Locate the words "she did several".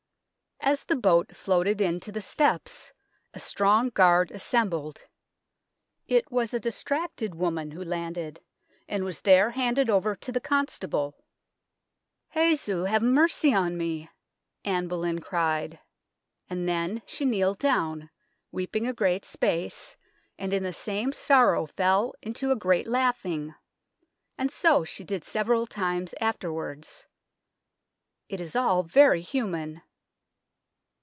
24.83-25.65